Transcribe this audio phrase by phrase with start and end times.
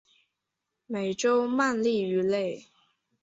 [0.87, 2.65] 美洲鳗鲡鱼类。